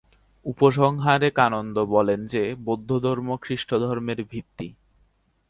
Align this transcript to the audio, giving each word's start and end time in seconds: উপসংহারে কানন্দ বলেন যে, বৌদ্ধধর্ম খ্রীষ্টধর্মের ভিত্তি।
উপসংহারে 0.45 1.29
কানন্দ 1.31 1.75
বলেন 1.85 2.19
যে, 2.25 2.43
বৌদ্ধধর্ম 2.65 3.29
খ্রীষ্টধর্মের 3.37 4.19
ভিত্তি। 4.23 4.67